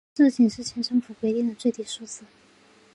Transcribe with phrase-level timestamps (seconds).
[0.15, 2.25] 这仅是清政府规定的最低数字。